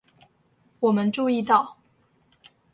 [0.79, 1.77] 我們注意到